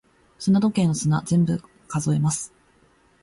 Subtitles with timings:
[0.39, 2.51] 砂時計の砂、全部数えます。